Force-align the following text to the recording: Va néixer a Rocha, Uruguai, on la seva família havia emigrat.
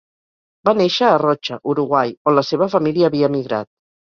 Va 0.69 0.73
néixer 0.77 1.09
a 1.09 1.19
Rocha, 1.23 1.59
Uruguai, 1.73 2.15
on 2.33 2.39
la 2.41 2.47
seva 2.51 2.71
família 2.77 3.09
havia 3.11 3.31
emigrat. 3.35 3.71